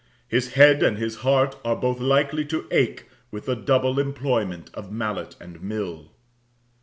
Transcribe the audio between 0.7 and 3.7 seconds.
and his heart are both likely to ache With the